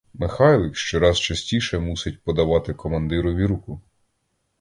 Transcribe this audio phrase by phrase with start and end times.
[0.13, 3.81] Михайлик щораз частіше мусить подавати командирові руку.